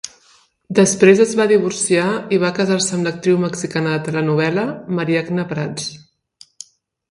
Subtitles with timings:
[0.77, 2.05] Després es va divorciar
[2.37, 4.67] i va casar-se amb l'actriu mexicana de telenovel·la
[5.01, 5.89] Mariagna Pratts.